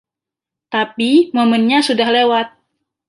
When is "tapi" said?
0.73-1.11